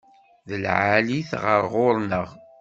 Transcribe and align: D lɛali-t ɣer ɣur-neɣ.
D 0.47 0.49
lɛali-t 0.63 1.31
ɣer 1.43 1.61
ɣur-neɣ. 1.73 2.29